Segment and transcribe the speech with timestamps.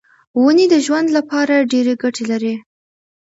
[0.41, 2.55] ونې د ژوند لپاره ډېرې ګټې لري.